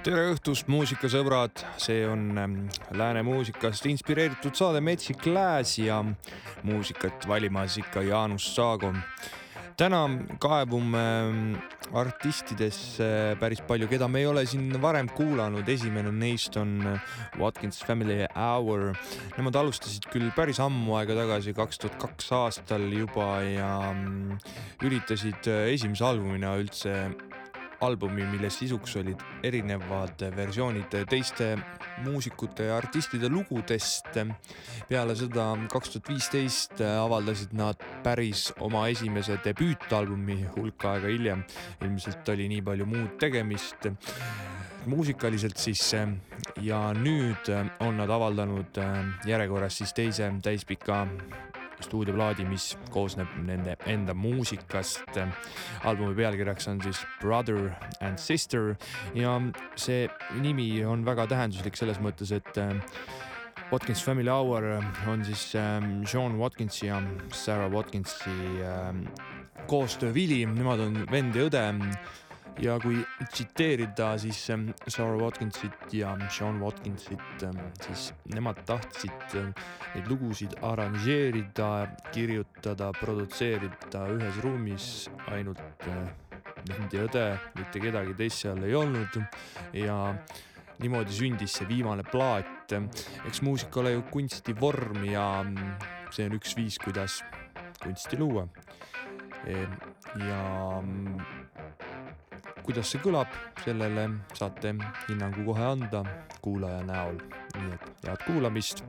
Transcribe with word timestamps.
tere 0.00 0.30
õhtust, 0.30 0.68
muusikasõbrad, 0.70 1.60
see 1.80 2.04
on 2.08 2.38
ähm, 2.40 2.54
lääne 2.96 3.20
muusikast 3.26 3.84
inspireeritud 3.90 4.56
saade 4.56 4.80
Metsik 4.80 5.26
Lääs 5.28 5.74
ja 5.82 5.98
muusikat 6.64 7.26
valimas 7.28 7.76
ikka 7.80 8.02
Jaanus 8.06 8.46
Saago. 8.54 8.94
täna 9.76 10.00
kaevume 10.40 11.00
ähm, 11.00 11.54
artistidesse 11.96 13.36
päris 13.40 13.60
palju, 13.68 13.88
keda 13.88 14.08
me 14.08 14.20
ei 14.20 14.26
ole 14.28 14.46
siin 14.46 14.72
varem 14.80 15.08
kuulanud, 15.08 15.68
esimene 15.68 16.12
neist 16.12 16.56
on 16.56 16.80
Watkins 17.38 17.82
Family 17.84 18.24
Hour. 18.36 18.94
Nemad 19.36 19.56
alustasid 19.56 20.08
küll 20.12 20.30
päris 20.36 20.60
ammu 20.60 20.96
aega 21.00 21.16
tagasi, 21.18 21.56
kaks 21.56 21.80
tuhat 21.80 22.00
kaks 22.00 22.32
aastal 22.36 22.88
juba 22.92 23.40
ja 23.44 23.74
mm, 23.92 24.38
üritasid 24.86 25.50
äh, 25.50 25.74
esimese 25.74 26.08
albumina 26.08 26.56
üldse 26.60 27.10
albumi, 27.80 28.24
mille 28.28 28.50
sisuks 28.50 28.96
olid 29.00 29.22
erinevad 29.42 30.24
versioonid 30.36 30.96
teiste 31.08 31.50
muusikute 32.04 32.68
ja 32.68 32.76
artistide 32.76 33.28
lugudest. 33.28 34.12
peale 34.88 35.14
seda 35.16 35.46
kaks 35.72 35.90
tuhat 35.94 36.08
viisteist 36.08 36.80
avaldasid 36.80 37.52
nad 37.56 37.80
päris 38.02 38.50
oma 38.60 38.86
esimese 38.88 39.38
debüütalbumi 39.44 40.38
hulk 40.56 40.84
aega 40.84 41.08
hiljem. 41.08 41.44
ilmselt 41.80 42.28
oli 42.28 42.48
nii 42.48 42.62
palju 42.62 42.86
muud 42.86 43.16
tegemist 43.18 43.88
muusikaliselt 44.86 45.56
siis 45.56 45.92
ja 46.60 46.80
nüüd 46.96 47.50
on 47.80 47.96
nad 48.00 48.10
avaldanud 48.10 48.80
järjekorras 49.26 49.78
siis 49.82 49.92
teise 49.92 50.32
täispika 50.42 51.06
stuudioplaadi, 51.84 52.44
mis 52.48 52.72
koosneb 52.90 53.28
nende 53.46 53.76
enda 53.86 54.14
muusikast. 54.14 55.18
albumi 55.84 56.14
pealkirjaks 56.14 56.68
on 56.68 56.82
siis 56.82 57.04
Brother 57.20 57.70
and 58.00 58.18
Sister 58.18 58.74
ja 59.14 59.40
see 59.76 60.08
nimi 60.40 60.84
on 60.84 61.04
väga 61.04 61.26
tähenduslik 61.26 61.76
selles 61.76 62.00
mõttes, 62.00 62.32
et 62.32 62.58
äh, 62.58 62.74
Watkins 63.72 64.02
Family 64.02 64.30
Hour 64.30 64.82
on 65.06 65.24
siis 65.24 65.54
ähm, 65.54 66.04
Sean 66.06 66.38
Watkinsi 66.38 66.86
ja 66.86 67.02
Sarah 67.32 67.70
Watkinsi 67.70 68.30
ähm, 68.64 69.04
koostöövili, 69.66 70.46
nemad 70.46 70.80
on 70.80 71.04
vend 71.10 71.36
ja 71.36 71.46
õde 71.46 71.62
ja 72.60 72.76
kui 72.82 73.00
tsiteerida 73.30 74.12
siis 74.20 74.40
ähm, 74.50 74.68
Sarah 74.86 75.18
Watkinsit 75.20 75.94
ja 75.96 76.12
Sean 76.28 76.60
Watkinsit, 76.60 77.42
ähm, 77.42 77.58
siis 77.80 78.10
nemad 78.34 78.60
tahtsid 78.68 79.36
ähm, 79.38 79.54
neid 79.94 80.10
lugusid 80.10 80.58
arranžeerida, 80.62 81.88
kirjutada, 82.12 82.92
produtseerida 83.00 84.04
ühes 84.16 84.42
ruumis 84.44 84.86
ainult 85.32 85.88
vend 86.68 86.94
ja 86.94 87.04
õde, 87.08 87.26
mitte 87.56 87.82
kedagi 87.82 88.16
teist 88.18 88.44
seal 88.44 88.60
ei 88.66 88.76
olnud 88.76 89.20
ja 89.76 89.96
niimoodi 90.80 91.16
sündis 91.16 91.56
see 91.58 91.68
viimane 91.68 92.04
plaat. 92.08 92.72
eks 93.26 93.42
muusika 93.42 93.80
ole 93.80 93.92
ju 93.96 94.02
kunstivorm 94.10 95.04
ja 95.04 95.42
mm, 95.42 95.72
see 96.14 96.28
on 96.28 96.36
üks 96.38 96.56
viis, 96.56 96.78
kuidas 96.78 97.20
kunsti 97.82 98.18
luua. 98.20 98.46
ja 99.48 100.42
mm, 100.82 101.20
kuidas 102.70 102.90
see 102.92 103.00
kõlab, 103.02 103.30
sellele 103.64 104.04
saate 104.38 104.70
hinnangu 105.08 105.42
kohe 105.48 105.64
anda 105.72 106.04
kuulaja 106.44 106.84
näol. 106.86 107.18
nii 107.56 107.72
et 107.74 108.06
head 108.06 108.22
kuulamist. 108.28 108.84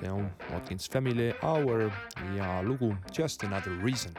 see 0.00 0.10
on 0.10 0.26
Watkins 0.50 0.90
Family 0.90 1.30
Hour 1.42 1.92
ja 2.34 2.62
lugu 2.62 2.96
Just 3.14 3.44
Another 3.44 3.76
Reason 3.84 4.12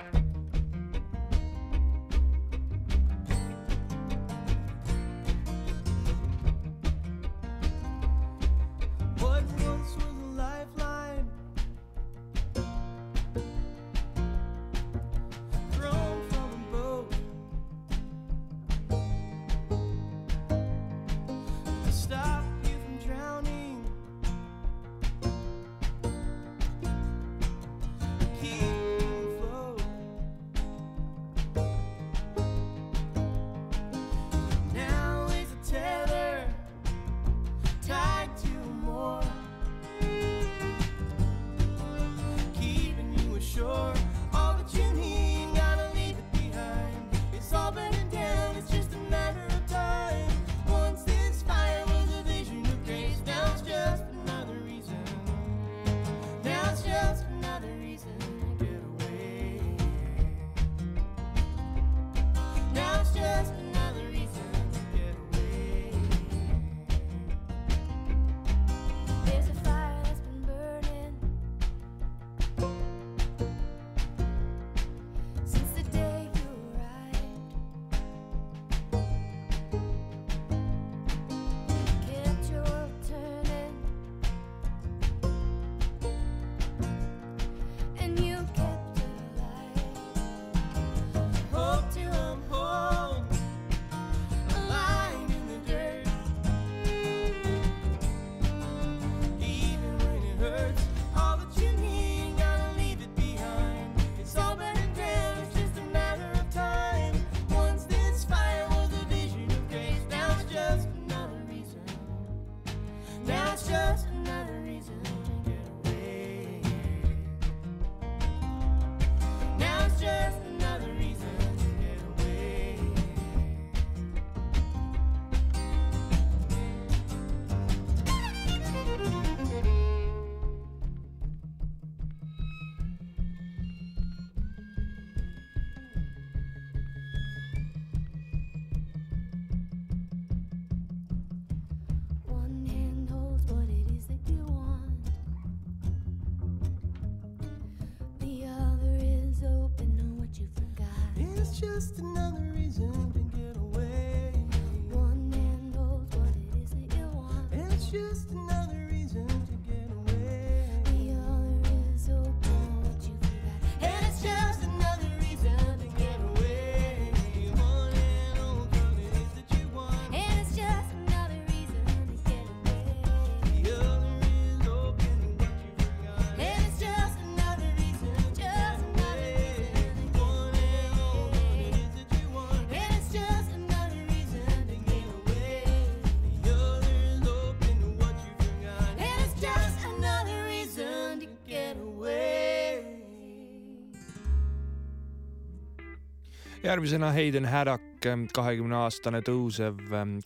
järgmisena 196.63 197.11
Hayden 197.11 197.45
Haddock, 197.49 198.05
kahekümne 198.33 198.75
aastane 198.83 199.21
tõusev 199.25 199.79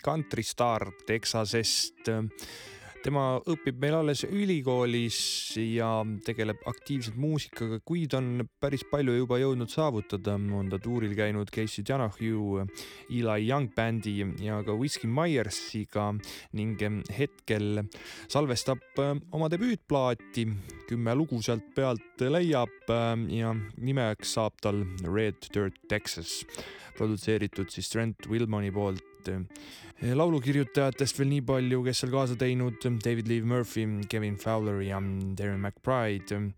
kantristaar 0.04 0.90
Texasest 1.08 2.10
tema 3.06 3.38
õpib 3.52 3.78
meil 3.82 3.96
alles 4.00 4.24
ülikoolis 4.26 5.18
ja 5.60 5.90
tegeleb 6.26 6.64
aktiivselt 6.70 7.18
muusikaga, 7.22 7.78
kuid 7.86 8.16
on 8.18 8.46
päris 8.62 8.86
palju 8.90 9.14
juba 9.20 9.38
jõudnud 9.42 9.70
saavutada. 9.70 10.36
on 10.36 10.70
ta 10.70 10.80
tuuril 10.82 11.14
käinud 11.16 11.52
Casey 11.54 11.86
Donahue, 11.86 12.66
Eli 13.10 13.48
Young 13.48 13.70
bändi 13.76 14.18
ja 14.42 14.64
ka 14.66 14.74
Whiskey 14.74 15.10
Myersiga 15.10 16.14
ning 16.54 16.82
hetkel 17.18 17.84
salvestab 18.28 18.82
oma 19.32 19.50
debüütplaati. 19.50 20.48
kümme 20.88 21.16
lugu 21.16 21.42
sealt 21.42 21.74
pealt 21.76 22.22
leiab 22.22 22.90
ja 23.30 23.56
nimeks 23.78 24.34
saab 24.34 24.54
tal 24.62 24.86
Red 25.04 25.50
Dirt 25.54 25.88
Texas, 25.90 26.46
produtseeritud 26.98 27.70
siis 27.70 27.90
Trent 27.90 28.30
Wilmoni 28.30 28.72
poolt 28.72 29.15
laulukirjutajatest 30.16 31.20
veel 31.20 31.30
nii 31.32 31.44
palju, 31.48 31.84
kes 31.86 32.04
seal 32.04 32.12
kaasa 32.14 32.36
teinud, 32.40 32.82
David 33.04 33.30
Lee 33.32 33.42
Murphy, 33.42 33.86
Kevin 34.10 34.38
Fowler 34.42 34.82
ja 34.86 35.00
Darren 35.38 35.62
McBride. 35.62 36.52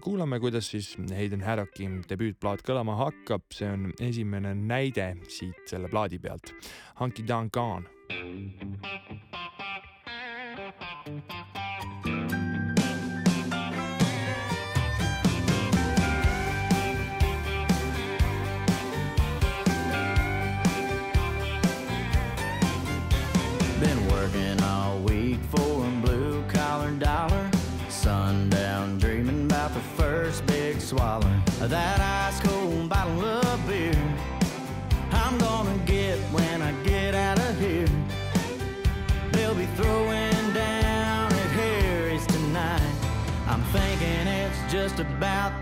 kuulame, 0.00 0.40
kuidas 0.40 0.70
siis 0.70 0.96
Hayden 1.16 1.40
Haddocki 1.40 1.88
debüütplaat 2.08 2.62
kõlama 2.66 2.96
hakkab, 3.00 3.46
see 3.50 3.70
on 3.72 3.92
esimene 4.00 4.54
näide 4.54 5.16
siit 5.28 5.64
selle 5.66 5.88
plaadi 5.88 6.18
pealt. 6.18 6.52
Hunky 7.00 7.26
Down 7.26 7.48
Gone. 7.52 7.88
Been 11.06 11.65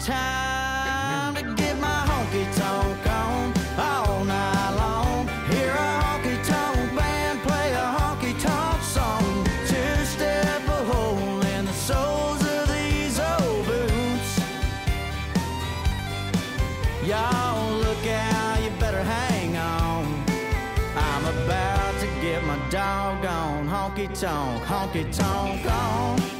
time 0.04 1.34
to 1.34 1.42
get 1.54 1.78
my 1.80 2.04
honky 2.06 2.44
tonk 2.54 3.06
on 3.06 3.54
all 3.78 4.22
night 4.24 4.76
long. 4.76 5.26
Hear 5.48 5.70
a 5.70 5.92
honky 6.04 6.36
tonk 6.46 6.94
band 6.94 7.40
play 7.40 7.72
a 7.72 7.86
honky 7.96 8.38
tonk 8.38 8.82
song. 8.82 9.44
Two 9.66 10.04
step 10.04 10.62
a 10.68 10.84
hole 10.92 11.40
in 11.56 11.64
the 11.64 11.72
soles 11.72 12.42
of 12.42 12.68
these 12.68 13.18
old 13.18 13.64
boots. 13.64 14.40
Y'all 17.02 17.72
look 17.72 18.06
out, 18.06 18.62
you 18.62 18.70
better 18.78 19.02
hang 19.02 19.56
on. 19.56 20.04
I'm 20.96 21.24
about 21.24 21.98
to 22.00 22.06
get 22.20 22.44
my 22.44 22.58
doggone 22.68 23.66
honky 23.66 24.08
tonk, 24.20 24.62
honky 24.64 25.10
tonk 25.16 25.64
on. 25.64 26.33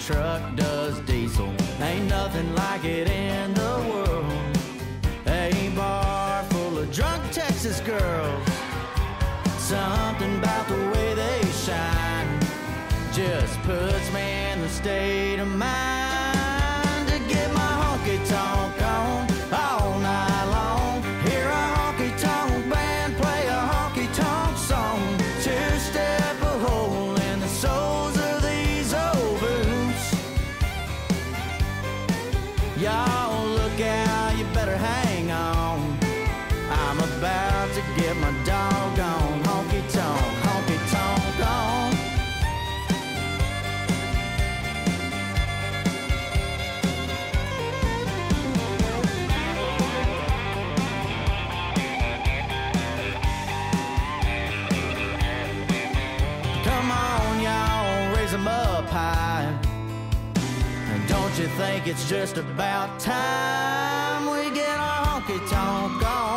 Truck 0.00 0.56
does 0.56 0.98
diesel. 1.00 1.52
Ain't 1.80 2.08
nothing 2.08 2.54
like 2.54 2.84
it 2.84 3.08
in 3.08 3.52
the 3.52 3.74
world. 3.90 4.58
A 5.26 5.70
bar 5.76 6.42
full 6.44 6.78
of 6.78 6.90
drunk 6.90 7.22
Texas 7.30 7.80
girls. 7.80 8.48
Something 9.58 10.38
about 10.38 10.66
the 10.68 10.90
way 10.92 11.14
they 11.14 11.40
shine 11.66 12.40
just 13.12 13.60
puts 13.62 14.12
me 14.12 14.50
in 14.50 14.60
the 14.62 14.68
state 14.68 15.29
think 61.56 61.86
it's 61.86 62.08
just 62.08 62.36
about 62.36 62.98
time 63.00 64.30
we 64.30 64.54
get 64.54 64.78
our 64.78 65.06
honky 65.06 65.38
tonk 65.48 66.02
on 66.06 66.29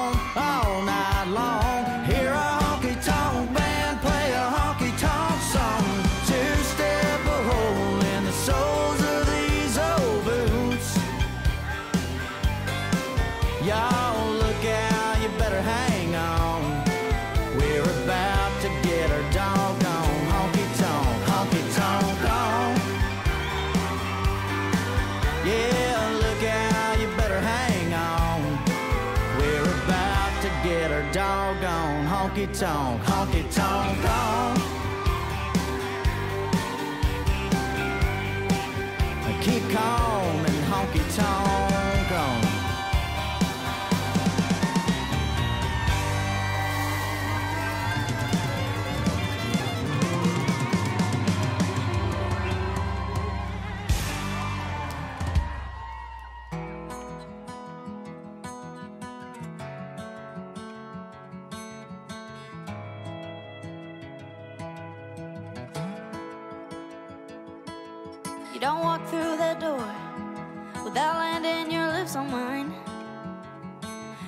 lips. 72.15 72.74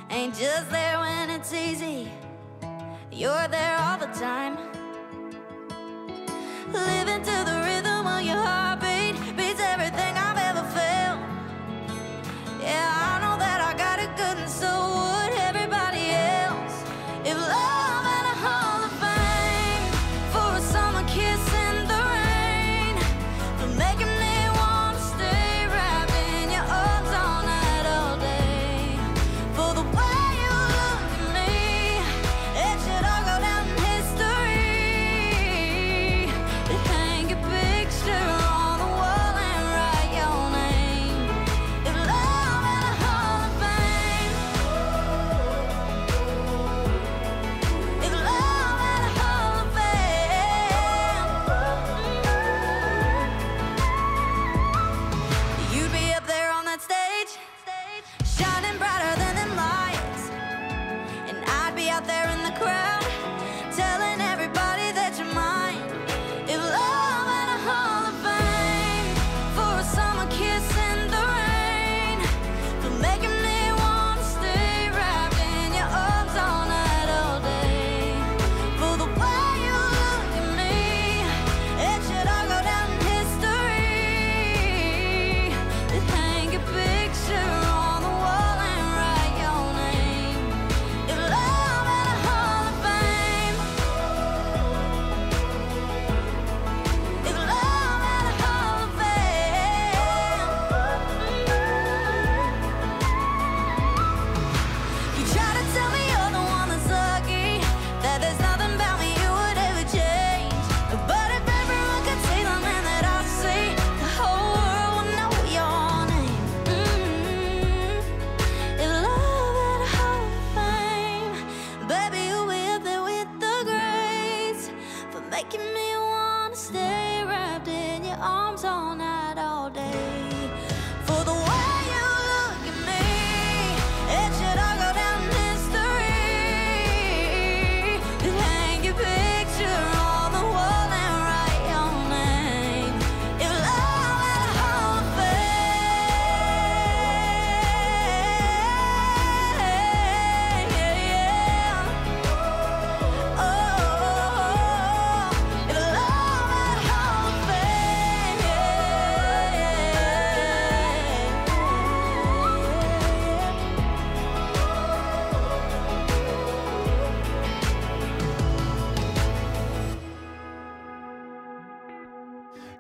Ain't 0.09 0.35
just 0.35 0.69
there 0.71 0.99
when 0.99 1.29
it's 1.29 1.53
easy, 1.53 2.09
you're 3.11 3.47
there 3.47 3.77
all 3.77 3.97
the 3.97 4.07
time. 4.07 4.74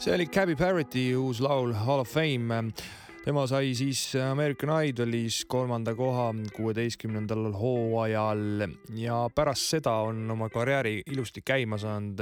see 0.05 0.13
oli 0.13 0.27
Cabby 0.27 0.53
Parrotti 0.55 1.15
uus 1.17 1.39
laul 1.41 1.71
Hall 1.73 1.99
of 1.99 2.09
Fame. 2.13 2.71
tema 3.23 3.47
sai 3.47 3.71
siis 3.73 4.13
American 4.21 4.69
Idolis 4.85 5.39
kolmanda 5.49 5.95
koha 5.97 6.27
kuueteistkümnendal 6.53 7.47
hooajal 7.57 8.67
ja 9.01 9.23
pärast 9.35 9.73
seda 9.73 9.95
on 10.05 10.29
oma 10.31 10.49
karjääri 10.53 11.01
ilusti 11.09 11.41
käima 11.41 11.77
saanud 11.81 12.21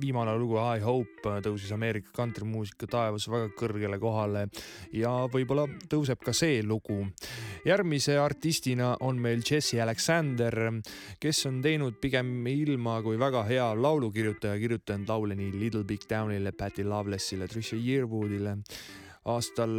viimane 0.00 0.34
lugu 0.38 0.58
I 0.58 0.80
Hope 0.82 1.26
äh, 1.28 1.40
tõusis 1.44 1.72
Ameerika 1.74 2.12
kantrimuusika 2.16 2.88
taevas 2.90 3.28
väga 3.30 3.50
kõrgele 3.58 3.98
kohale 4.00 4.46
ja 4.94 5.10
võib-olla 5.32 5.66
tõuseb 5.90 6.22
ka 6.24 6.34
see 6.36 6.62
lugu. 6.62 7.00
järgmise 7.66 8.18
artistina 8.18 8.94
on 9.00 9.18
meil 9.20 9.42
Jesse 9.42 9.80
Alexander, 9.82 10.80
kes 11.20 11.44
on 11.46 11.60
teinud 11.62 11.98
pigem 12.00 12.46
ilma 12.46 13.00
kui 13.02 13.18
väga 13.18 13.44
hea 13.48 13.68
laulukirjutaja, 13.74 14.58
kirjutanud 14.58 15.08
laule 15.08 15.34
nii 15.38 15.52
Little 15.58 15.84
Big 15.84 16.06
Townile, 16.08 16.52
Patti 16.52 16.84
Lovelessile, 16.84 17.48
Trisha 17.48 17.76
Yearwoodile. 17.76 18.56
aastal 19.24 19.72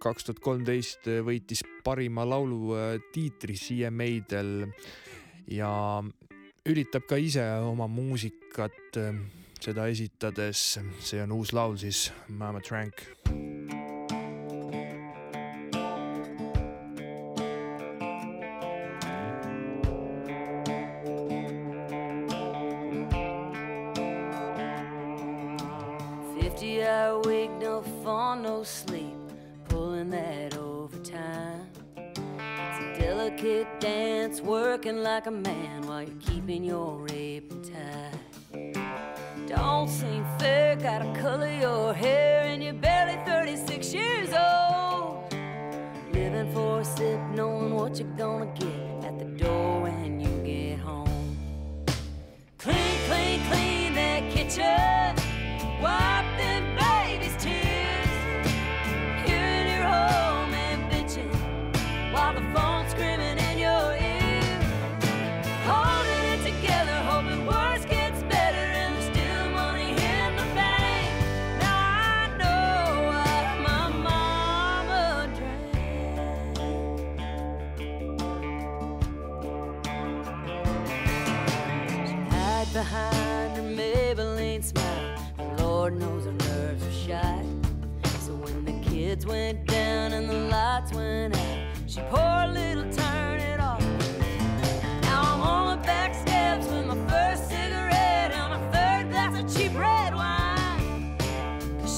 kaks 0.00 0.24
tuhat 0.24 0.40
kolmteist 0.40 1.08
võitis 1.24 1.64
parima 1.84 2.24
laulu 2.24 2.74
äh, 2.76 2.98
tiitri 3.12 3.54
CMA-del 3.54 4.70
ja 5.50 5.70
üritab 6.68 7.06
ka 7.08 7.16
ise 7.16 7.42
oma 7.64 7.86
muusikat 7.88 8.96
ähm, 8.96 9.24
seda 9.60 9.88
esitades, 9.88 10.78
see 11.00 11.22
on 11.22 11.32
uus 11.32 11.52
laul 11.56 11.76
siis 11.80 12.10
Mama 12.28 12.60
Trank. 12.60 13.00
Fifty 26.36 26.82
hour 26.82 27.22
week, 27.26 27.50
no 27.60 27.80
fun, 28.04 28.42
no 28.42 28.62
sleep. 28.64 28.99
it, 33.60 33.80
dance, 33.80 34.40
working 34.40 35.02
like 35.02 35.26
a 35.26 35.30
man 35.30 35.86
while 35.86 36.02
you're 36.02 36.20
keeping 36.20 36.64
your 36.64 37.06
apron 37.12 37.62
tight. 37.62 38.76
Don't 39.46 39.88
seem 39.88 40.24
fair, 40.38 40.76
gotta 40.76 41.12
color 41.20 41.50
your 41.50 41.92
hair, 41.92 42.44
and 42.46 42.62
you're 42.62 42.72
barely 42.72 43.18
36 43.26 43.92
years 43.92 44.30
old. 44.32 45.32
Living 46.12 46.50
for 46.54 46.80
a 46.80 46.84
sip, 46.84 47.20
knowing 47.34 47.74
what 47.74 47.98
you're 47.98 48.16
gonna 48.16 48.46
get 48.58 49.04
at 49.04 49.18
the 49.18 49.26
door 49.44 49.82
when 49.82 50.20
you 50.20 50.30
get 50.44 50.78
home. 50.78 51.36
Clean, 52.58 52.96
clean, 53.08 53.40
clean 53.50 53.94
that 53.94 54.30
kitchen. 54.32 54.79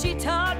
she 0.02 0.14
taught 0.14 0.51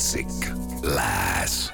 metsik 0.00 0.46
lääs 0.82 1.68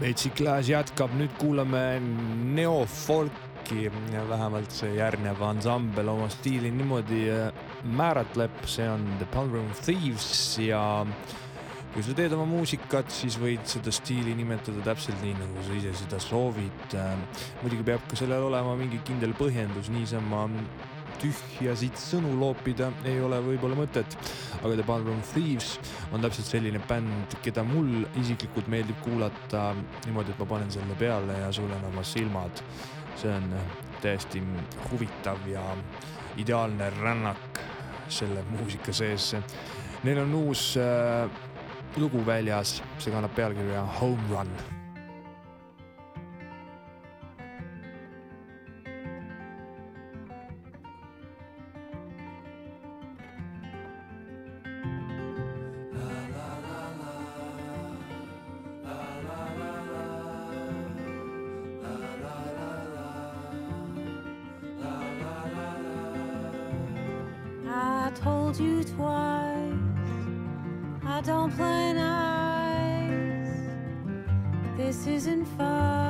Metsik 0.00 0.40
Lääs 0.40 0.70
jätkab, 0.72 1.12
nüüd 1.20 1.36
kuulame 1.36 2.00
neofolki, 2.00 3.90
vähemalt 4.32 4.72
see 4.72 4.96
järgnev 4.96 5.44
ansambel 5.44 6.08
oma 6.14 6.30
stiili 6.32 6.72
niimoodi 6.72 7.26
äh, 7.28 7.52
määratleb, 7.84 8.56
see 8.64 8.88
on 8.88 9.04
The 9.20 9.28
Palm 9.36 9.68
Thieves 9.84 10.56
ja 10.64 11.04
kui 11.92 12.04
sa 12.04 12.14
teed 12.16 12.32
oma 12.32 12.46
muusikat, 12.48 13.10
siis 13.12 13.36
võid 13.40 13.66
seda 13.68 13.92
stiili 13.92 14.32
nimetada 14.36 14.80
täpselt 14.86 15.20
nii, 15.20 15.34
nagu 15.36 15.64
sa 15.66 15.74
ise 15.76 15.92
seda 16.00 16.20
soovid. 16.22 16.96
Äh, 16.96 17.44
muidugi 17.60 17.84
peab 17.90 18.06
ka 18.08 18.16
sellel 18.16 18.48
olema 18.48 18.72
mingi 18.78 19.02
kindel 19.04 19.34
põhjendus, 19.36 19.92
niisama 19.92 20.46
tühjasid 21.22 21.98
sõnu 22.00 22.32
loopida 22.38 22.88
ei 23.06 23.20
ole 23.22 23.38
võib-olla 23.44 23.76
mõtet. 23.78 24.16
aga 24.62 24.74
The 24.74 24.86
Ballroom 24.86 25.20
Thieves 25.32 25.76
on 26.12 26.24
täpselt 26.24 26.48
selline 26.48 26.80
bänd, 26.88 27.36
keda 27.44 27.64
mul 27.66 28.06
isiklikult 28.20 28.70
meeldib 28.72 28.98
kuulata 29.04 29.72
niimoodi, 30.06 30.32
et 30.32 30.42
ma 30.42 30.48
panen 30.48 30.70
selle 30.70 30.96
peale 30.98 31.38
ja 31.44 31.52
sulen 31.52 31.84
oma 31.90 32.02
silmad. 32.02 32.64
see 33.16 33.30
on 33.30 33.52
täiesti 34.00 34.42
huvitav 34.90 35.38
ja 35.46 35.62
ideaalne 36.36 36.90
rännak 36.90 37.60
selle 38.08 38.42
muusika 38.50 38.92
sees. 38.92 39.34
Neil 40.02 40.18
on 40.24 40.34
uus 40.34 40.76
äh, 40.80 41.30
lugu 41.96 42.22
väljas, 42.26 42.82
see 42.98 43.12
kannab 43.12 43.34
pealkirja 43.36 43.82
Home 44.00 44.22
Run. 44.30 44.48
I 67.74 68.10
told 68.14 68.60
you 68.60 68.84
twice, 68.84 69.51
Don't 71.24 71.52
play 71.56 71.92
nice. 71.92 73.12
This 74.76 75.06
isn't 75.06 75.44
fucking 75.56 76.01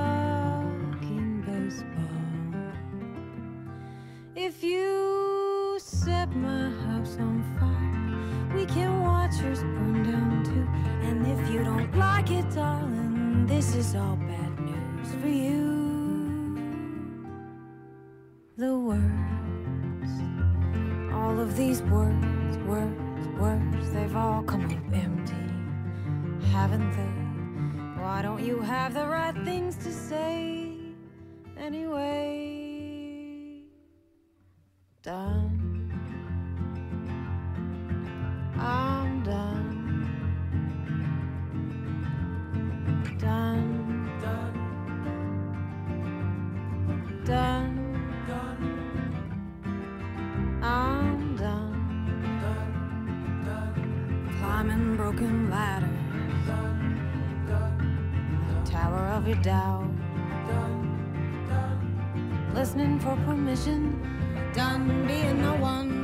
Climbing 54.63 54.97
broken 54.97 55.51
ladders. 55.51 55.89
Tower 58.65 59.09
of 59.09 59.27
your 59.27 59.43
doubt. 59.43 59.91
Listening 62.55 63.01
for 63.01 63.17
permission. 63.27 64.01
Done 64.55 65.05
being 65.09 65.41
no 65.41 65.57
one 65.57 66.02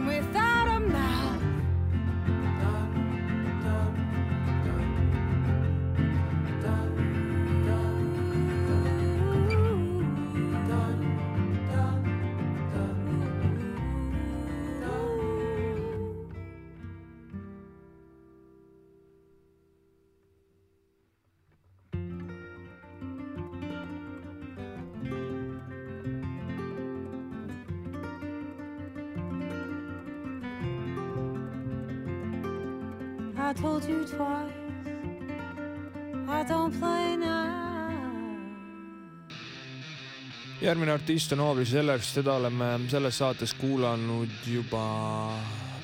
järgmine 40.69 40.93
artist 40.93 41.33
on 41.33 41.41
Aubrey 41.41 41.65
Sellers, 41.65 42.11
teda 42.13 42.35
oleme 42.37 42.67
selles 42.91 43.19
saates 43.19 43.55
kuulanud 43.57 44.49
juba 44.53 44.83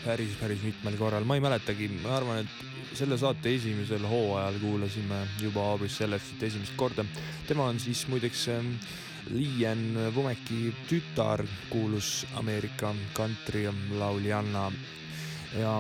päris, 0.05 0.35
päris 0.37 0.61
mitmel 0.61 0.99
korral, 1.01 1.25
ma 1.25 1.39
ei 1.39 1.41
mäletagi, 1.41 1.89
ma 2.03 2.19
arvan, 2.19 2.43
et 2.43 2.97
selle 2.99 3.17
saate 3.19 3.55
esimesel 3.57 4.05
hooajal 4.05 4.59
kuulasime 4.61 5.23
juba 5.41 5.65
Aubrey 5.71 5.89
Sellersit 5.89 6.43
esimest 6.43 6.77
korda. 6.77 7.05
tema 7.49 7.65
on 7.65 7.81
siis 7.81 8.05
muideks 8.13 8.49
ähm, 8.53 8.75
Liian 9.31 9.97
Vumeki 10.15 10.75
tütar, 10.91 11.47
kuulus 11.71 12.27
Ameerika 12.35 12.95
kantrilauljanna 13.13 14.73
ja 15.61 15.79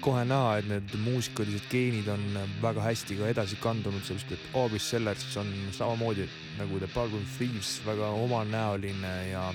kohe 0.00 0.24
näha, 0.24 0.58
et 0.58 0.68
need 0.68 0.98
muusikalised 1.00 1.64
geenid 1.70 2.12
on 2.12 2.28
väga 2.62 2.84
hästi 2.90 3.16
ka 3.22 3.32
edasi 3.32 3.56
kandunud, 3.56 4.04
sellepärast 4.04 4.36
et 4.36 4.54
Aubrey 4.54 4.84
Sellers 4.84 5.36
on 5.40 5.48
samamoodi 5.72 6.28
nagu 6.58 6.78
The 6.78 6.88
Ballroom 6.94 7.24
Thieves 7.36 7.78
väga 7.86 8.08
omanäoline 8.18 9.14
ja 9.30 9.52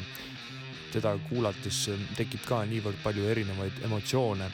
teda 0.93 1.15
kuulates 1.29 1.89
tekib 2.17 2.43
ka 2.47 2.63
niivõrd 2.69 2.99
palju 3.03 3.27
erinevaid 3.29 3.83
emotsioone. 3.85 4.49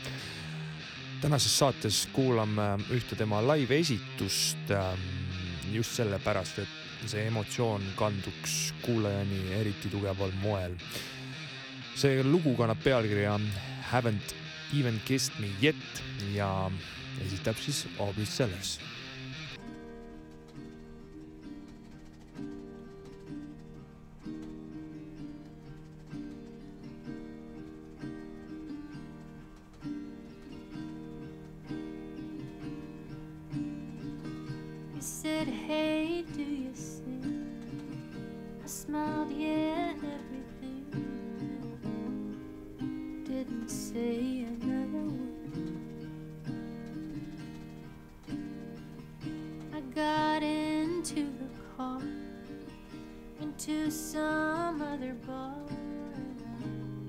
tänases 1.22 1.58
saates 1.60 2.08
kuulame 2.16 2.78
ühte 2.96 3.16
tema 3.20 3.42
live-esitust 3.44 4.72
ähm, 4.72 5.02
just 5.74 5.96
sellepärast, 6.00 6.60
et 6.60 7.08
see 7.12 7.26
emotsioon 7.28 7.84
kanduks 7.96 8.74
kuulajani 8.82 9.42
eriti 9.60 9.90
tugeval 9.90 10.32
moel. 10.42 10.76
see 11.96 12.24
lugu 12.24 12.56
kannab 12.56 12.80
pealkirja 12.84 13.40
Haven't 13.92 14.36
Even 14.74 15.02
Kissed 15.06 15.40
Me 15.40 15.50
Yet 15.62 16.04
ja 16.34 16.72
esitab 17.26 17.58
siis 17.58 17.88
Aubrey 18.00 18.26
Sellers. 18.26 18.80
Smiled, 38.90 39.32
yeah, 39.32 39.94
everything. 39.94 40.84
Didn't 43.24 43.70
say 43.70 44.48
another 44.48 45.06
word. 45.14 45.70
I 49.76 49.80
got 49.94 50.42
into 50.42 51.16
the 51.42 51.50
car, 51.78 52.02
into 53.40 53.92
some 53.92 54.82
other 54.82 55.14
bar. 55.28 55.54
and 56.16 56.42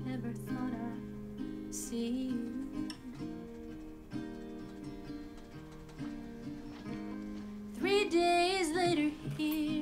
I 0.05 0.09
never 0.11 0.31
thought 0.33 0.73
I'd 0.85 1.73
see 1.73 2.29
you. 2.29 2.89
Three 7.73 8.07
days 8.07 8.69
later, 8.71 9.09
here 9.35 9.80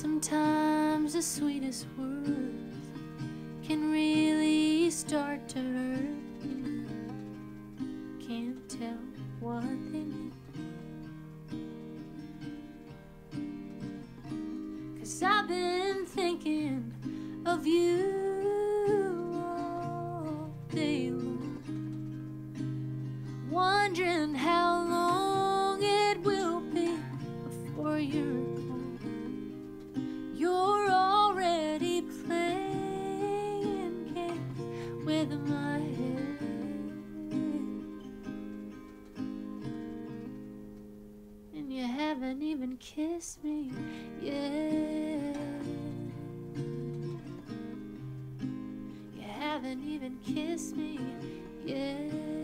Sometimes 0.00 1.12
the 1.12 1.20
sweetest 1.20 1.86
words 1.98 2.88
can 3.62 3.92
really 3.92 4.90
start 4.90 5.46
to 5.50 5.79
haven't 42.10 42.42
even 42.42 42.76
kissed 42.78 43.44
me 43.44 43.70
yet. 44.20 45.36
You 49.14 49.22
haven't 49.38 49.84
even 49.84 50.18
kissed 50.26 50.76
me 50.76 50.98
yet. 51.64 52.39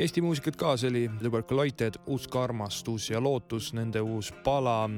Eesti 0.00 0.22
muusikat 0.24 0.56
ka, 0.56 0.76
see 0.80 0.88
oli 0.88 1.02
The 1.20 1.28
Workalighted, 1.28 1.98
uus 2.08 2.24
armastus 2.40 3.10
ja 3.10 3.20
lootus, 3.20 3.74
nende 3.76 4.00
uus 4.00 4.32
pala. 4.44 4.88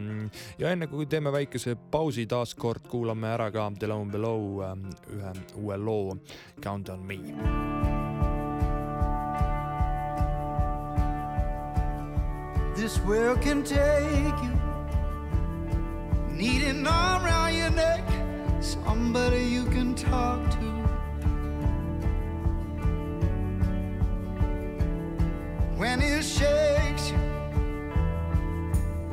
ja 0.59 0.71
enne 0.71 0.87
kui 0.87 1.07
teeme 1.07 1.33
väikese 1.33 1.75
pausi 1.91 2.27
taas 2.27 2.55
kord, 2.55 2.87
kuulame 2.87 3.29
ära 3.35 3.51
ka 3.51 3.71
The 3.79 3.87
Lone 3.87 4.13
Below 4.13 4.63
äh, 4.63 4.77
ühe 5.17 5.33
uue 5.57 5.77
loo 5.77 6.17
Count 6.61 6.89
on 6.89 7.07
me. 7.07 7.19
this 12.83 12.99
world 13.01 13.41
can 13.43 13.63
take 13.63 14.39
you. 14.43 14.55
Need 16.35 16.63
an 16.63 16.87
arm 16.87 17.25
around 17.25 17.55
your 17.55 17.71
neck, 17.71 18.05
somebody 18.61 19.45
you 19.45 19.65
can 19.67 19.95
talk 19.95 20.51
to. 20.59 20.72
When 25.83 26.01
it 26.01 26.23
shakes 26.23 27.11
you, 27.11 27.19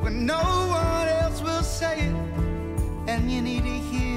when 0.02 0.24
no 0.24 0.38
one 0.38 1.08
else 1.08 1.42
will 1.42 1.64
say 1.64 1.98
it, 1.98 2.14
and 3.08 3.28
you 3.28 3.42
need 3.42 3.64
to 3.64 3.78
hear 3.90 4.09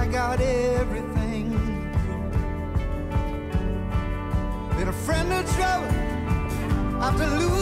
I 0.00 0.06
got 0.06 0.40
everything. 0.40 1.50
Been 4.78 4.88
a 4.88 4.92
friend 5.04 5.30
of 5.30 5.44
trouble 5.54 5.88
after 7.02 7.26
losing 7.26 7.59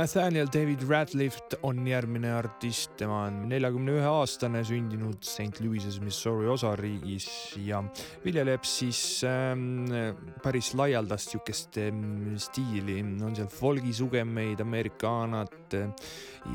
Nathaniel 0.00 0.48
David 0.48 0.80
Radcliffe 0.88 1.58
on 1.62 1.82
järgmine 1.84 2.30
artist, 2.32 2.94
tema 2.96 3.18
on 3.26 3.34
neljakümne 3.50 3.98
ühe 3.98 4.06
aastane, 4.08 4.62
sündinud 4.64 5.18
St 5.28 5.60
Louis'es, 5.60 5.98
Missouri 6.00 6.48
osariigis 6.48 7.26
ja 7.60 7.82
viljeleb 8.24 8.64
siis 8.64 9.20
ähm, 9.28 9.90
päris 10.40 10.70
laialdast 10.78 11.34
sihukest 11.34 11.76
ähm, 11.84 12.32
stiili, 12.40 12.96
on 13.04 13.36
seal 13.36 13.52
folgisugemeid, 13.52 14.64
Ameerikanat 14.64 15.76
äh, 15.76 15.92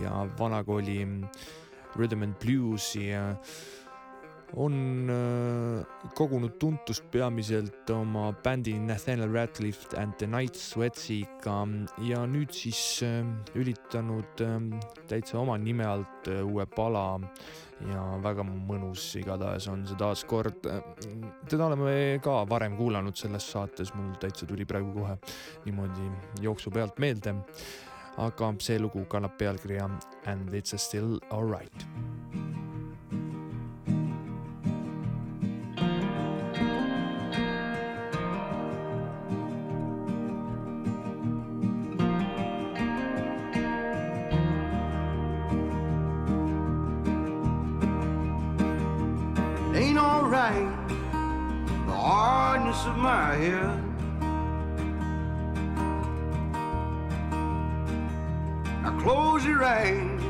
ja 0.01 0.25
vanakooli 0.39 1.03
rhythm 1.99 2.25
and 2.25 2.41
blues'i 2.41 3.12
ja 3.12 3.27
on 4.56 5.10
äh, 5.10 6.12
kogunud 6.15 6.56
tuntust 6.60 7.04
peamiselt 7.12 7.89
oma 7.89 8.30
bändi 8.44 8.74
Nathaniel 8.80 9.34
Radcliffe 9.34 9.98
and 10.00 10.13
the 10.18 10.28
Night 10.28 10.56
Sweatsiga 10.56 11.58
ja 12.08 12.24
nüüd 12.30 12.54
siis 12.56 13.04
äh, 13.04 13.22
üritanud 13.56 14.44
äh, 14.46 14.58
täitsa 15.10 15.39
oma 15.41 15.58
nime 15.58 15.88
alt 15.88 16.30
uue 16.46 16.65
pala 16.72 17.20
ja 17.91 18.04
väga 18.24 18.46
mõnus 18.48 19.10
igatahes 19.20 19.68
on 19.68 19.84
see 19.88 20.00
taaskord. 20.00 20.63
teda 21.50 21.68
oleme 21.68 22.20
ka 22.24 22.44
varem 22.50 22.78
kuulanud 22.78 23.18
selles 23.20 23.50
saates, 23.52 23.91
mul 23.96 24.15
täitsa 24.22 24.48
tuli 24.48 24.65
praegu 24.65 24.94
kohe 24.96 25.18
niimoodi 25.65 26.10
jooksu 26.41 26.72
pealt 26.72 27.00
meelde. 27.00 27.36
aga 28.18 28.54
see 28.60 28.80
lugu 28.80 29.06
kannab 29.06 29.38
pealkirja 29.38 29.89
And 30.26 30.54
it's 30.54 30.74
still 30.82 31.20
alright. 31.30 32.44
Hardness 52.75 52.85
of 52.85 52.97
my 52.97 53.35
head. 53.35 53.83
Now 58.83 58.99
close 58.99 59.45
your 59.45 59.63
eyes, 59.63 60.21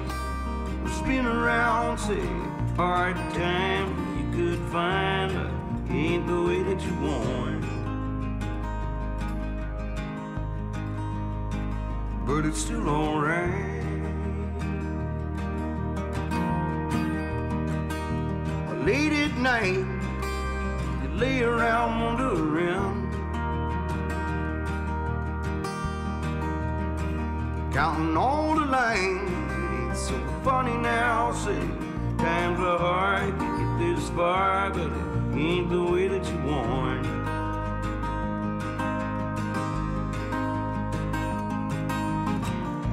we'll 0.83 0.93
spin 0.93 1.25
around, 1.25 1.97
say, 1.97 2.25
hard 2.75 3.15
time 3.33 3.87
you 4.17 4.37
could 4.37 4.59
find, 4.71 5.33
but 5.33 5.93
ain't 5.93 6.27
the 6.27 6.41
way 6.41 6.63
that 6.63 6.81
you 6.81 6.93
want. 7.01 7.65
But 12.25 12.45
it's 12.45 12.59
still 12.59 12.89
alright. 12.89 13.73
late 18.85 19.13
at 19.13 19.35
night, 19.37 19.83
lay 21.17 21.41
around 21.41 22.01
wondering, 22.01 23.11
counting 27.71 28.17
all 28.17 28.55
the 28.55 28.65
lines. 28.65 29.31
It's 29.91 30.07
so 30.09 30.17
funny 30.43 30.75
now, 30.77 31.31
say 31.31 31.59
times 32.17 32.59
are 32.59 32.77
hard 32.77 33.39
to 33.39 33.45
get 33.45 33.95
this 33.95 34.09
far, 34.09 34.69
but 34.71 34.91
it 34.91 35.37
ain't 35.37 35.69
the 35.69 35.83
way 35.83 36.07
that 36.09 36.25
you 36.25 36.37
want. 36.43 37.05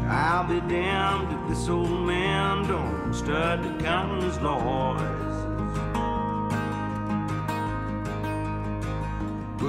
I'll 0.08 0.44
be 0.44 0.61
damned 0.68 1.32
if 1.32 1.48
this 1.48 1.68
old 1.68 2.06
man 2.06 2.68
don't 2.68 3.14
start 3.14 3.62
to 3.62 3.85
count 3.85 4.22
his 4.22 4.38
losses. 4.40 5.21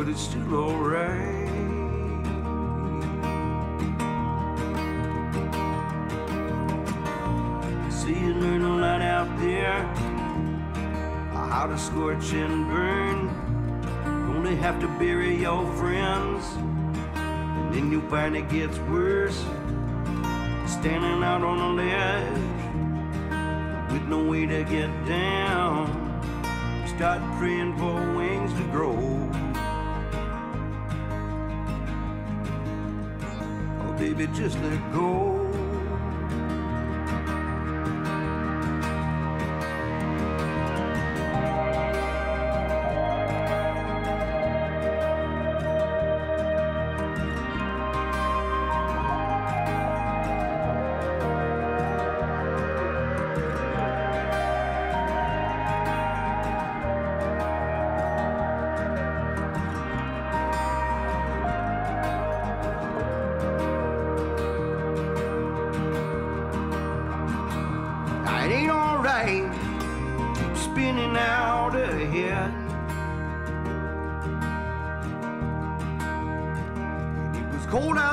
but 0.03 0.11
it's 0.11 0.21
still 0.23 0.53
alright. 0.55 1.47
See, 7.89 8.19
you 8.19 8.33
learn 8.33 8.63
a 8.63 8.75
lot 8.75 9.01
out 9.01 9.39
there 9.39 9.83
how 11.31 11.67
to 11.67 11.77
scorch 11.77 12.33
and 12.33 12.67
burn. 12.67 13.29
Only 14.35 14.57
have 14.57 14.81
to 14.81 14.87
bury 14.99 15.37
your 15.39 15.65
friends, 15.75 16.43
and 17.15 17.73
then 17.73 17.89
you 17.89 18.01
find 18.09 18.35
it 18.35 18.49
gets 18.49 18.77
worse. 18.79 19.39
Standing 20.65 21.23
out 21.23 21.43
on 21.43 21.59
a 21.59 21.73
ledge 21.81 22.41
with 23.93 24.03
no 24.09 24.21
way 24.25 24.47
to 24.47 24.65
get 24.65 24.89
down, 25.05 25.87
start 26.97 27.21
praying 27.39 27.77
for 27.77 28.17
wings 28.17 28.51
to 28.53 28.63
grow. 28.63 29.32
Baby, 34.15 34.31
just 34.33 34.59
let 34.59 34.93
go. 34.93 35.32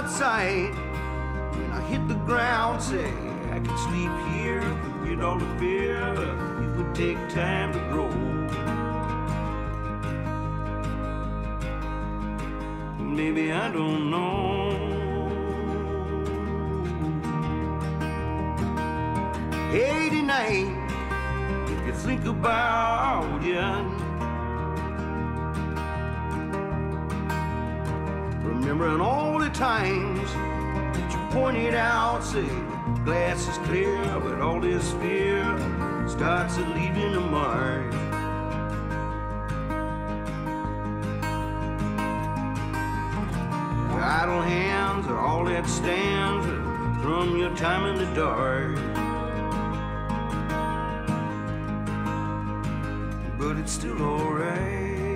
Outside 0.01 0.75
when 1.55 1.71
I 1.73 1.81
hit 1.83 2.09
the 2.09 2.15
ground. 2.15 2.83
Say 2.83 3.13
I 3.53 3.59
could 3.59 3.79
sleep 3.87 4.13
here, 4.33 4.63
forget 4.83 5.21
all 5.23 5.39
the 5.39 5.59
fear. 5.59 6.01
It 6.65 6.71
would 6.77 6.95
take 6.95 7.19
time 7.29 7.73
to 7.75 7.81
grow. 7.91 8.11
Maybe 12.99 13.53
I 13.53 13.71
don't 13.71 14.11
know. 14.11 14.89
89 19.73 20.89
if 21.73 21.87
you 21.87 21.93
think 21.93 22.25
about 22.25 23.45
it. 23.45 24.11
Remembering 28.43 29.01
all 29.01 29.20
times 29.61 30.33
that 30.33 31.13
you 31.13 31.39
pointed 31.39 31.75
out, 31.75 32.25
say, 32.25 32.49
glass 33.05 33.47
is 33.47 33.59
clear, 33.69 34.03
but 34.21 34.41
all 34.41 34.59
this 34.59 34.93
fear 34.95 35.45
starts 36.09 36.57
to 36.57 36.63
leaving 36.71 37.15
a 37.15 37.21
mark. 37.21 37.93
Your 43.93 44.03
idle 44.03 44.41
hands 44.41 45.07
are 45.09 45.19
all 45.19 45.45
that 45.45 45.69
stands 45.69 46.47
from 47.03 47.37
your 47.37 47.55
time 47.55 47.85
in 47.85 47.97
the 47.97 48.15
dark. 48.15 48.79
but 53.39 53.57
it's 53.57 53.73
still 53.73 54.01
alright. 54.03 55.10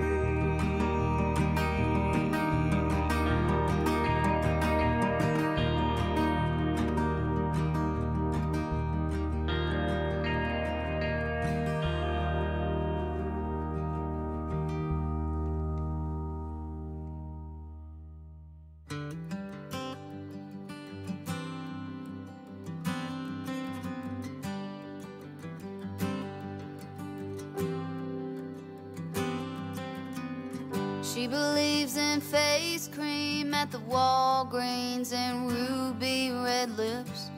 She 31.25 31.29
believes 31.29 31.97
in 31.97 32.21
face 32.21 32.87
cream 32.87 33.55
at 33.55 33.71
the 33.71 33.79
Walgreens 33.79 35.11
and 35.11 35.51
ruby 35.51 36.29
red 36.29 36.77
lips. 36.77 37.31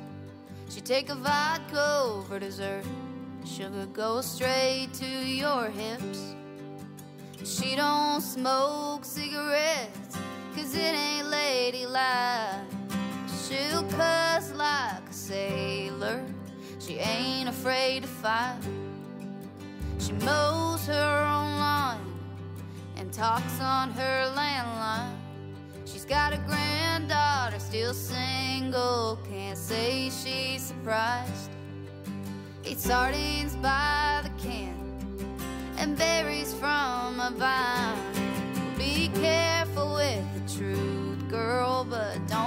She 0.69 0.81
take 0.81 1.09
a 1.09 1.15
vodka 1.15 2.21
for 2.27 2.37
dessert. 2.37 2.83
Sugar 3.45 3.85
goes 3.85 4.29
straight 4.29 4.89
to 4.95 5.05
your 5.05 5.69
hips. 5.69 6.35
She 7.45 7.77
don't 7.77 8.19
smoke 8.19 9.05
cigarettes, 9.05 10.17
cause 10.53 10.75
it 10.75 10.93
ain't 10.93 11.29
ladylike. 11.29 12.67
She'll 13.47 13.83
cuss 13.83 14.51
like 14.51 15.09
a 15.09 15.13
sailor. 15.13 16.25
She 16.79 16.95
ain't 16.95 17.47
afraid 17.47 18.01
to 18.01 18.09
fight. 18.09 18.59
She 19.97 20.11
mows 20.11 20.85
her 20.87 21.26
and 23.07 23.13
talks 23.13 23.61
on 23.61 23.89
her 23.91 24.33
landline. 24.35 25.15
She's 25.85 26.03
got 26.03 26.33
a 26.33 26.37
granddaughter, 26.39 27.57
still 27.57 27.93
single. 27.93 29.17
Can't 29.29 29.57
say 29.57 30.09
she's 30.09 30.61
surprised. 30.61 31.51
Eats 32.65 32.83
sardines 32.83 33.55
by 33.55 34.23
the 34.23 34.43
can 34.43 34.75
and 35.77 35.97
berries 35.97 36.53
from 36.53 37.21
a 37.21 37.31
vine. 37.33 38.75
Be 38.77 39.09
careful 39.21 39.93
with 39.93 40.25
the 40.33 40.57
truth, 40.57 41.29
girl, 41.29 41.87
but 41.89 42.15
don't 42.27 42.46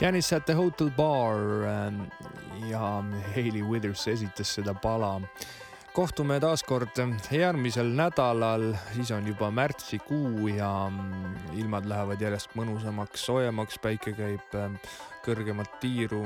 Janice 0.00 0.36
at 0.36 0.46
the 0.46 0.54
Hotel 0.54 0.90
Bar 0.90 1.36
ähm, 1.68 2.06
ja 2.68 3.04
Hailey 3.34 3.62
Withers 3.62 4.08
esitas 4.08 4.54
seda 4.54 4.74
pala. 4.74 5.20
kohtume 5.92 6.38
taas 6.40 6.62
kord 6.64 6.96
ähm, 6.98 7.18
järgmisel 7.30 7.90
nädalal, 7.92 8.72
siis 8.94 9.10
on 9.10 9.26
juba 9.28 9.50
märtsikuu 9.50 10.48
ja 10.48 10.88
mm, 10.88 11.34
ilmad 11.60 11.84
lähevad 11.84 12.20
järjest 12.20 12.56
mõnusamaks, 12.56 13.26
soojemaks, 13.26 13.76
päike 13.78 14.14
käib 14.16 14.56
ähm, 14.56 14.78
kõrgemat 15.26 15.76
tiiru. 15.82 16.24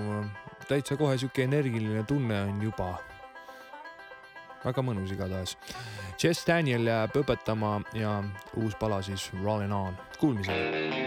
täitsa 0.69 0.97
kohe 0.97 1.19
sihuke 1.19 1.43
energiline 1.43 2.05
tunne 2.07 2.45
on 2.47 2.63
juba. 2.63 2.99
väga 4.65 4.83
mõnus 4.83 5.11
igatahes. 5.11 5.59
Jess 6.23 6.47
Daniel 6.47 6.87
jääb 6.87 7.17
õpetama 7.17 7.81
ja 7.93 8.23
uus 8.55 8.79
pala 8.79 9.03
siis 9.03 9.33
Rollin' 9.43 9.75
On. 9.75 9.99
Kuulmiseni. 10.21 11.04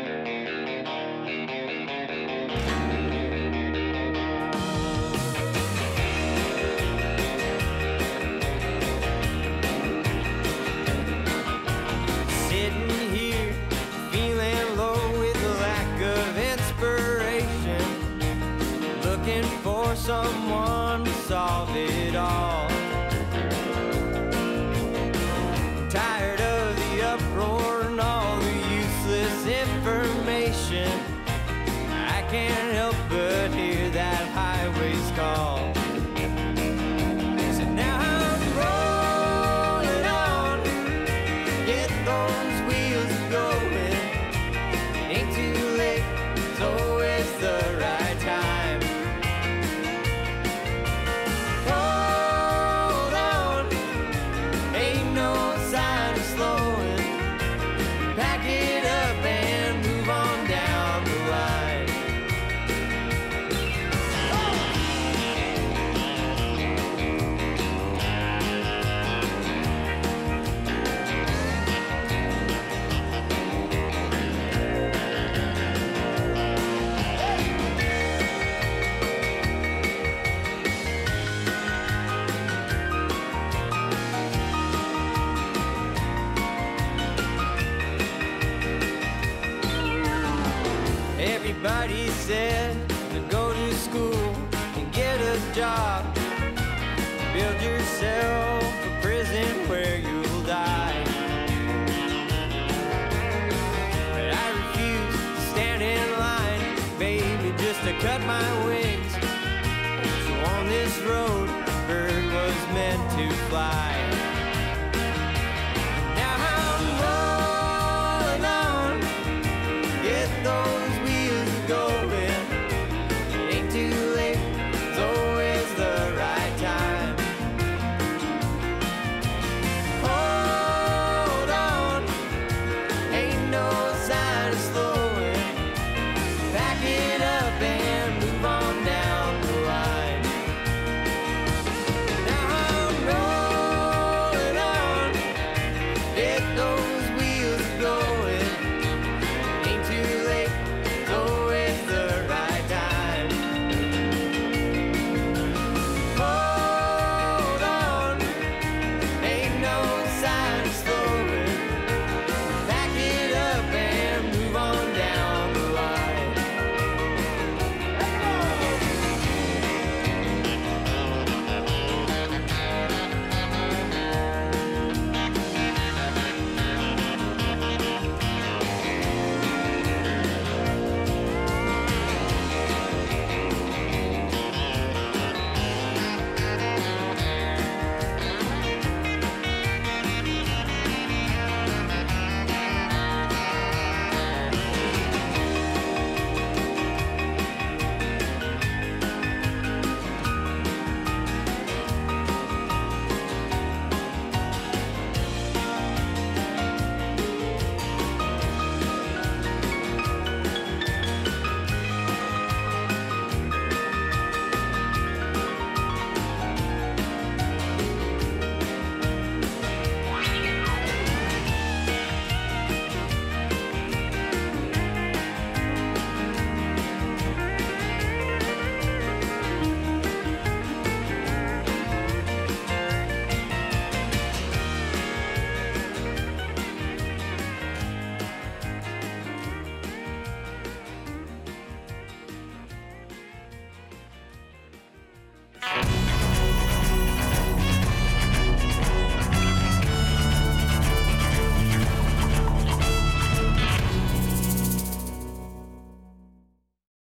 said 92.28 92.76
to 93.14 93.22
go 93.30 93.54
to 93.54 93.74
school 93.74 94.36
and 94.76 94.92
get 94.92 95.18
a 95.22 95.40
job. 95.56 96.17